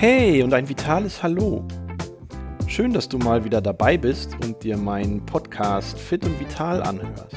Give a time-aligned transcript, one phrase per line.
[0.00, 1.66] Hey und ein vitales Hallo.
[2.68, 7.34] Schön, dass du mal wieder dabei bist und dir meinen Podcast Fit und Vital anhörst.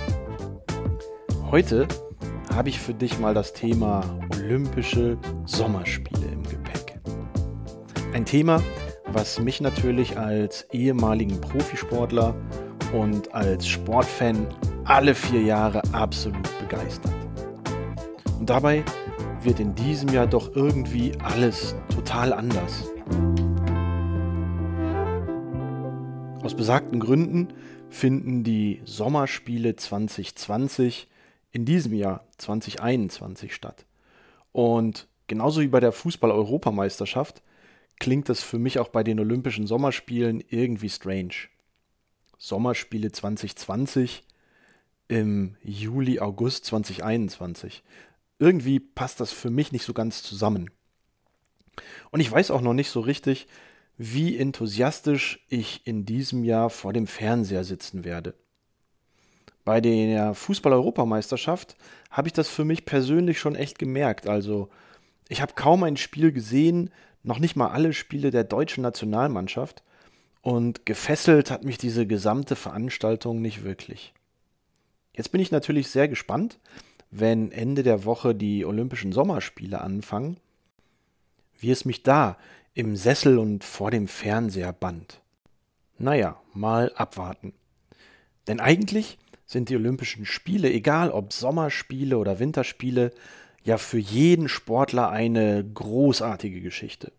[1.50, 1.88] Heute
[2.54, 7.00] habe ich für dich mal das Thema Olympische Sommerspiele im Gepäck.
[8.14, 8.62] Ein Thema,
[9.08, 12.36] was mich natürlich als ehemaligen Profisportler
[12.94, 14.46] und als Sportfan
[14.84, 17.14] alle vier Jahre absolut begeistert.
[18.40, 18.84] Und dabei
[19.44, 22.92] wird in diesem Jahr doch irgendwie alles total anders.
[26.44, 27.50] Aus besagten Gründen
[27.90, 31.08] finden die Sommerspiele 2020
[31.52, 33.86] in diesem Jahr 2021 statt.
[34.52, 37.42] Und genauso wie bei der Fußball-Europameisterschaft
[38.00, 41.34] klingt das für mich auch bei den Olympischen Sommerspielen irgendwie strange.
[42.38, 44.24] Sommerspiele 2020
[45.08, 47.84] im Juli, August 2021
[48.42, 50.72] irgendwie passt das für mich nicht so ganz zusammen.
[52.10, 53.48] Und ich weiß auch noch nicht so richtig,
[53.98, 58.34] wie enthusiastisch ich in diesem Jahr vor dem Fernseher sitzen werde.
[59.64, 61.78] Bei der Fußball-Europameisterschaft
[62.10, 64.28] habe ich das für mich persönlich schon echt gemerkt.
[64.28, 64.70] Also,
[65.30, 66.90] ich habe kaum ein Spiel gesehen,
[67.22, 69.84] noch nicht mal alle Spiele der deutschen Nationalmannschaft.
[70.42, 74.14] Und gefesselt hat mich diese gesamte Veranstaltung nicht wirklich.
[75.16, 76.58] Jetzt bin ich natürlich sehr gespannt,
[77.12, 80.38] wenn Ende der Woche die Olympischen Sommerspiele anfangen,
[81.60, 82.38] wie es mich da
[82.74, 85.22] im Sessel und vor dem Fernseher band.
[85.98, 87.54] Naja, mal abwarten.
[88.48, 93.12] Denn eigentlich sind die Olympischen Spiele, egal ob Sommerspiele oder Winterspiele,
[93.64, 97.12] ja für jeden Sportler eine großartige Geschichte.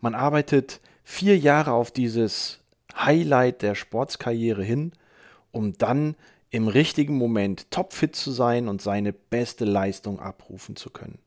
[0.00, 2.60] Man arbeitet vier Jahre auf dieses
[2.94, 4.92] Highlight der Sportskarriere hin,
[5.50, 6.14] um dann
[6.52, 11.18] im richtigen Moment topfit zu sein und seine beste Leistung abrufen zu können.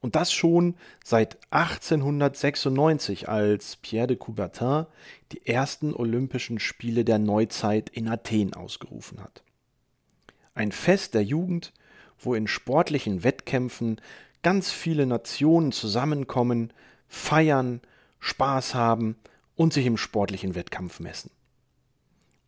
[0.00, 4.86] Und das schon seit 1896, als Pierre de Coubertin
[5.32, 9.42] die ersten Olympischen Spiele der Neuzeit in Athen ausgerufen hat.
[10.54, 11.74] Ein Fest der Jugend,
[12.18, 14.00] wo in sportlichen Wettkämpfen
[14.42, 16.72] ganz viele Nationen zusammenkommen,
[17.08, 17.82] feiern,
[18.20, 19.16] Spaß haben
[19.54, 21.30] und sich im sportlichen Wettkampf messen.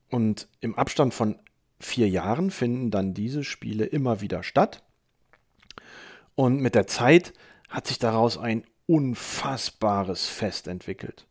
[0.09, 1.39] Und im Abstand von
[1.85, 4.83] vier Jahren finden dann diese Spiele immer wieder statt.
[6.35, 7.33] Und mit der Zeit
[7.69, 11.27] hat sich daraus ein unfassbares Fest entwickelt.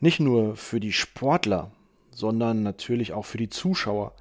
[0.00, 1.70] Nicht nur für die Sportler,
[2.10, 4.14] sondern natürlich auch für die Zuschauer,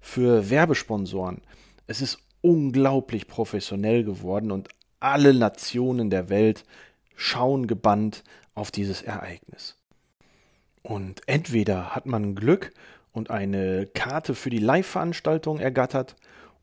[0.00, 1.40] für Werbesponsoren.
[1.86, 4.68] Es ist unglaublich professionell geworden und
[5.00, 6.64] alle Nationen der Welt
[7.14, 9.76] schauen gebannt auf dieses Ereignis.
[10.82, 12.72] Und entweder hat man Glück
[13.18, 16.16] und eine Karte für die Live-Veranstaltung ergattert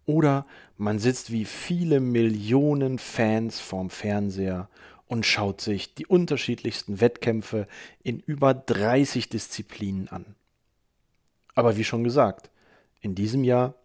[0.06, 0.46] oder
[0.78, 4.70] man sitzt wie viele Millionen Fans vorm Fernseher
[5.08, 7.68] und schaut sich die unterschiedlichsten Wettkämpfe
[8.04, 10.36] in über 30 Disziplinen an.
[11.54, 12.50] Aber wie schon gesagt,
[13.02, 13.76] in diesem Jahr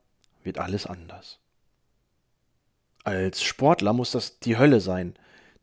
[0.45, 1.39] wird alles anders.
[3.03, 5.15] Als Sportler muss das die Hölle sein.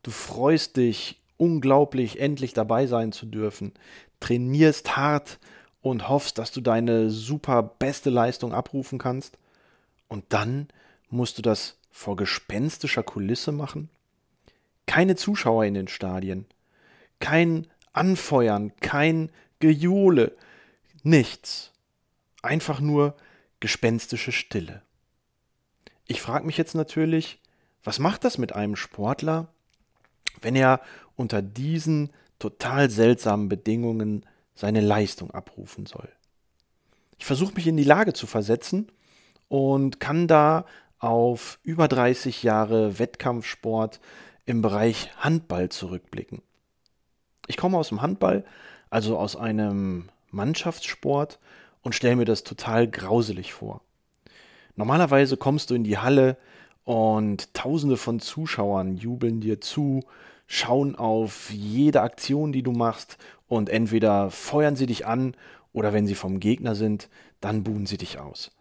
[0.04, 3.74] Du freust dich unglaublich, endlich dabei sein zu dürfen,
[4.20, 5.40] trainierst hart
[5.90, 9.38] und hoffst, dass du deine super beste Leistung abrufen kannst.
[10.08, 10.68] Und dann
[11.10, 13.90] musst du das vor gespenstischer Kulisse machen?
[14.86, 16.46] Keine Zuschauer in den Stadien,
[17.20, 20.38] kein Anfeuern, kein Gejohle,
[21.04, 21.72] nichts.
[22.42, 23.16] Einfach nur
[23.60, 24.84] gespenstische Stille.
[26.06, 27.42] Ich frage mich jetzt natürlich,
[27.84, 29.48] was macht das mit einem Sportler,
[30.42, 30.82] wenn er
[31.16, 34.26] unter diesen total seltsamen Bedingungen
[34.58, 36.10] seine Leistung abrufen soll.
[37.18, 38.92] Ich versuche mich in die Lage zu versetzen
[39.48, 40.66] und kann da
[41.00, 44.00] auf über 30 Jahre Wettkampfsport
[44.46, 46.42] im Bereich Handball zurückblicken.
[47.48, 48.44] Ich komme aus dem Handball,
[48.90, 51.40] also aus einem Mannschaftssport
[51.82, 53.82] und stelle mir das total grauselig vor.
[54.76, 56.38] Normalerweise kommst du in die Halle
[56.84, 60.04] und tausende von Zuschauern jubeln dir zu,
[60.48, 65.36] schauen auf jede Aktion, die du machst und entweder feuern sie dich an
[65.74, 67.10] oder wenn sie vom Gegner sind,
[67.40, 68.52] dann buhen sie dich aus.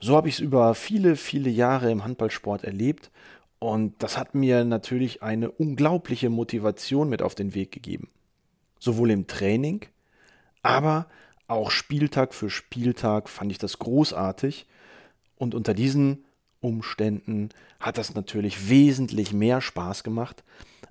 [0.00, 3.10] So habe ich es über viele, viele Jahre im Handballsport erlebt
[3.58, 8.08] und das hat mir natürlich eine unglaubliche Motivation mit auf den Weg gegeben.
[8.78, 9.84] Sowohl im Training,
[10.62, 11.06] aber
[11.46, 14.66] auch Spieltag für Spieltag fand ich das großartig
[15.36, 16.24] und unter diesen
[16.60, 20.44] Umständen hat das natürlich wesentlich mehr Spaß gemacht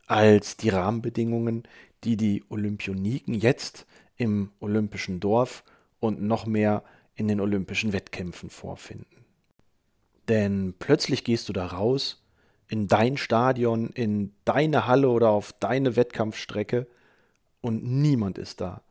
[0.06, 1.64] als die Rahmenbedingungen,
[2.04, 3.86] die die Olympioniken jetzt
[4.18, 5.64] im olympischen Dorf
[6.00, 6.84] und noch mehr
[7.16, 9.26] in den olympischen Wettkämpfen vorfinden.
[10.28, 12.24] Denn plötzlich gehst du da raus
[12.68, 16.88] in dein Stadion, in deine Halle oder auf deine Wettkampfstrecke
[17.62, 18.82] und niemand ist da.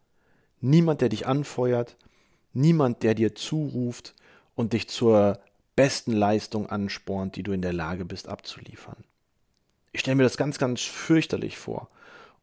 [0.60, 1.96] Niemand, der dich anfeuert,
[2.52, 4.14] niemand, der dir zuruft
[4.56, 5.38] und dich zur
[5.76, 9.04] besten Leistung anspornt, die du in der Lage bist abzuliefern.
[9.92, 11.88] Ich stelle mir das ganz, ganz fürchterlich vor.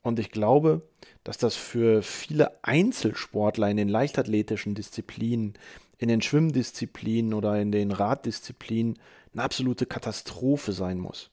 [0.06, 0.84] Und ich glaube,
[1.24, 5.56] dass das für viele Einzelsportler in den leichtathletischen Disziplinen,
[5.98, 9.00] in den Schwimmdisziplinen oder in den Raddisziplinen
[9.34, 11.32] eine absolute Katastrophe sein muss.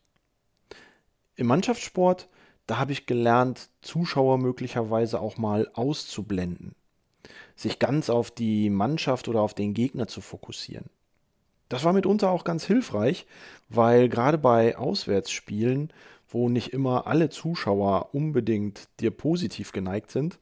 [1.37, 2.31] Im Mannschaftssport,
[2.67, 6.75] da habe ich gelernt, Zuschauer möglicherweise auch mal auszublenden,
[7.55, 10.89] sich ganz auf die Mannschaft oder auf den Gegner zu fokussieren.
[11.73, 13.27] Das war mitunter auch ganz hilfreich,
[13.69, 15.93] weil gerade bei Auswärtsspielen
[16.33, 20.39] wo nicht immer alle Zuschauer unbedingt dir positiv geneigt sind,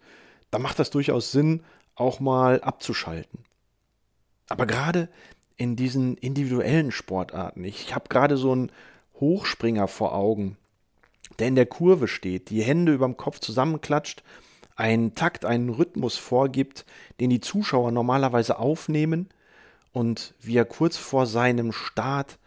[0.51, 1.63] da macht das durchaus Sinn,
[1.95, 3.41] auch mal abzuschalten.
[4.49, 5.09] Aber gerade
[5.57, 8.73] in diesen individuellen Sportarten, ich habe gerade so einen
[9.21, 10.57] Hochspringer vor Augen,
[11.39, 14.23] der in der Kurve steht, die Hände überm Kopf zusammenklatscht,
[14.77, 16.87] einen Takt, einen Rhythmus vorgibt,
[17.21, 19.29] den die Zuschauer normalerweise aufnehmen
[19.93, 22.39] und wie er kurz vor seinem Start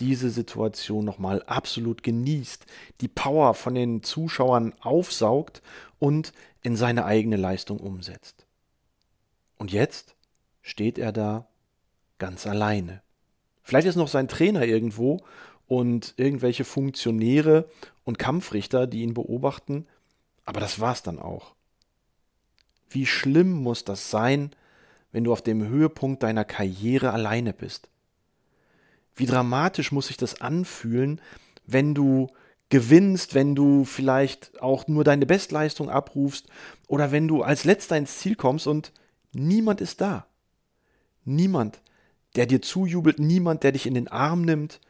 [0.00, 2.66] diese Situation nochmal absolut genießt,
[3.00, 5.62] die Power von den Zuschauern aufsaugt
[5.98, 6.32] und
[6.62, 8.46] in seine eigene Leistung umsetzt.
[9.56, 10.14] Und jetzt
[10.60, 11.46] steht er da
[12.18, 13.02] ganz alleine.
[13.62, 15.24] Vielleicht ist noch sein Trainer irgendwo
[15.66, 17.68] und irgendwelche Funktionäre
[18.04, 19.86] und Kampfrichter, die ihn beobachten,
[20.44, 21.54] aber das war's dann auch.
[22.88, 24.50] Wie schlimm muss das sein,
[25.12, 27.88] wenn du auf dem Höhepunkt deiner Karriere alleine bist?
[29.16, 31.20] wie dramatisch muss sich das anfühlen,
[31.66, 32.28] wenn du
[32.68, 36.46] gewinnst, wenn du vielleicht auch nur deine Bestleistung abrufst
[36.86, 38.92] oder wenn du als letzter ins Ziel kommst und
[39.32, 40.26] niemand ist da.
[41.24, 41.80] Niemand,
[42.36, 44.80] der dir zujubelt, niemand, der dich in den Arm nimmt,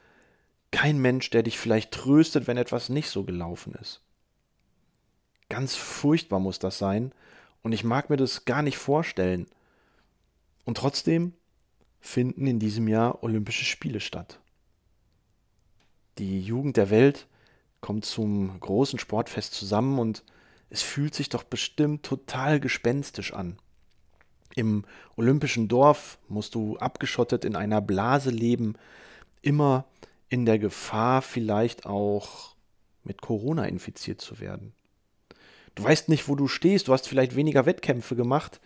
[0.72, 4.02] kein Mensch, der dich vielleicht tröstet, wenn etwas nicht so gelaufen ist.
[5.48, 7.12] Ganz furchtbar muss das sein
[7.62, 9.46] und ich mag mir das gar nicht vorstellen.
[10.66, 11.32] Und trotzdem
[12.00, 14.40] finden in diesem Jahr Olympische Spiele statt.
[16.18, 17.28] Die Jugend der Welt
[17.80, 20.24] kommt zum großen Sportfest zusammen und
[20.68, 23.58] es fühlt sich doch bestimmt total gespenstisch an.
[24.56, 24.84] Im
[25.16, 28.74] olympischen Dorf musst du abgeschottet in einer Blase leben,
[29.42, 29.84] immer
[30.28, 32.56] in der Gefahr, vielleicht auch
[33.04, 34.72] mit Corona infiziert zu werden.
[35.76, 38.60] Du weißt nicht, wo du stehst, du hast vielleicht weniger Wettkämpfe gemacht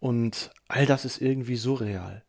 [0.00, 2.22] und all das ist irgendwie surreal.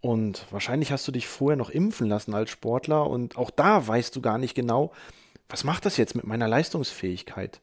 [0.00, 4.14] Und wahrscheinlich hast du dich vorher noch impfen lassen als Sportler und auch da weißt
[4.14, 4.92] du gar nicht genau,
[5.48, 7.60] was macht das jetzt mit meiner Leistungsfähigkeit?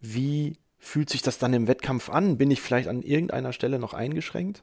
[0.00, 2.38] Wie fühlt sich das dann im Wettkampf an?
[2.38, 4.62] Bin ich vielleicht an irgendeiner Stelle noch eingeschränkt?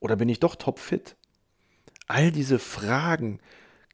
[0.00, 1.16] Oder bin ich doch topfit?
[2.06, 3.40] All diese Fragen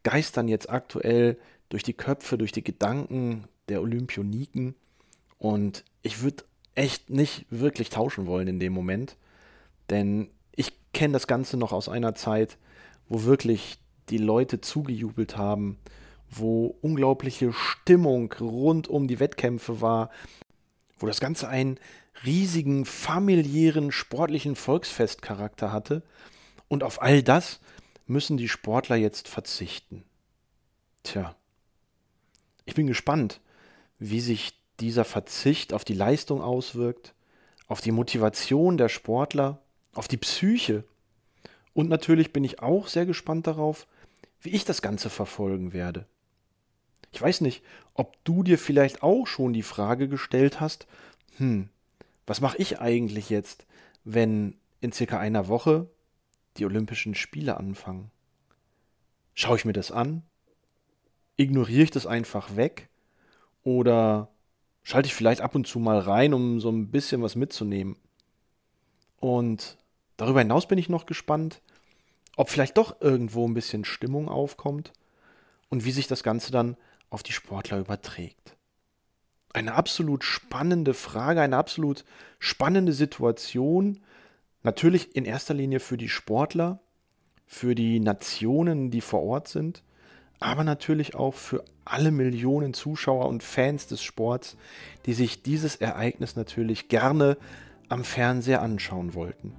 [0.02, 1.38] geistern jetzt aktuell
[1.68, 4.74] durch die Köpfe, durch die Gedanken der Olympioniken.
[5.38, 9.16] Und ich würde echt nicht wirklich tauschen wollen in dem Moment.
[9.90, 12.58] Denn ich kenne das Ganze noch aus einer Zeit,
[13.08, 13.78] wo wirklich
[14.08, 15.78] die Leute zugejubelt haben,
[16.30, 20.10] wo unglaubliche Stimmung rund um die Wettkämpfe war,
[20.98, 21.78] wo das Ganze einen
[22.24, 26.02] riesigen familiären sportlichen Volksfestcharakter hatte.
[26.68, 27.60] Und auf all das
[28.06, 30.04] müssen die Sportler jetzt verzichten.
[31.02, 31.34] Tja,
[32.64, 33.40] ich bin gespannt,
[33.98, 37.14] wie sich dieser Verzicht auf die Leistung auswirkt,
[37.66, 39.60] auf die Motivation der Sportler
[39.94, 40.84] auf die Psyche.
[41.72, 43.86] Und natürlich bin ich auch sehr gespannt darauf,
[44.40, 46.06] wie ich das Ganze verfolgen werde.
[47.12, 47.62] Ich weiß nicht,
[47.94, 50.86] ob du dir vielleicht auch schon die Frage gestellt hast,
[51.38, 51.68] hm,
[52.26, 53.66] was mache ich eigentlich jetzt,
[54.04, 55.88] wenn in circa einer Woche
[56.56, 58.10] die Olympischen Spiele anfangen?
[59.34, 60.22] Schaue ich mir das an?
[61.36, 62.88] Ignoriere ich das einfach weg?
[63.62, 64.28] Oder
[64.84, 67.96] schalte ich vielleicht ab und zu mal rein, um so ein bisschen was mitzunehmen?
[69.18, 69.76] Und
[70.16, 71.60] Darüber hinaus bin ich noch gespannt,
[72.36, 74.92] ob vielleicht doch irgendwo ein bisschen Stimmung aufkommt
[75.68, 76.76] und wie sich das Ganze dann
[77.10, 78.56] auf die Sportler überträgt.
[79.52, 82.04] Eine absolut spannende Frage, eine absolut
[82.38, 84.00] spannende Situation.
[84.62, 86.80] Natürlich in erster Linie für die Sportler,
[87.46, 89.82] für die Nationen, die vor Ort sind,
[90.40, 94.56] aber natürlich auch für alle Millionen Zuschauer und Fans des Sports,
[95.06, 97.36] die sich dieses Ereignis natürlich gerne
[97.88, 99.54] am Fernseher anschauen wollten.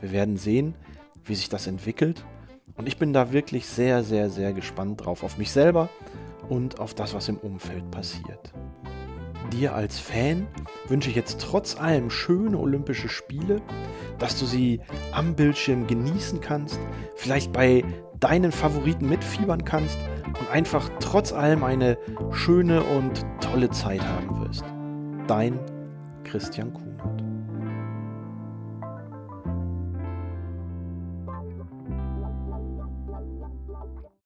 [0.00, 0.74] Wir werden sehen,
[1.24, 2.24] wie sich das entwickelt.
[2.76, 5.24] Und ich bin da wirklich sehr, sehr, sehr gespannt drauf.
[5.24, 5.88] Auf mich selber
[6.48, 8.52] und auf das, was im Umfeld passiert.
[9.58, 10.46] Dir als Fan
[10.86, 13.60] wünsche ich jetzt trotz allem schöne Olympische Spiele,
[14.18, 14.80] dass du sie
[15.12, 16.78] am Bildschirm genießen kannst,
[17.16, 17.84] vielleicht bei
[18.20, 21.98] deinen Favoriten mitfiebern kannst und einfach trotz allem eine
[22.32, 24.64] schöne und tolle Zeit haben wirst.
[25.26, 25.58] Dein
[26.24, 26.87] Christian Kuhnert.